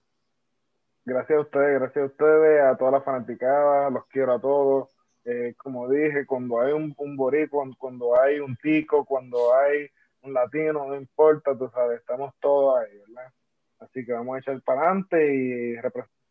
[1.05, 4.89] Gracias a ustedes, gracias a ustedes, a todas las fanaticadas, los quiero a todos.
[5.25, 9.89] Eh, como dije, cuando hay un, un boricua, cuando hay un tico, cuando hay
[10.21, 13.33] un latino, no importa, tú sabes, estamos todos ahí, ¿verdad?
[13.79, 16.22] Así que vamos a echar para adelante y representar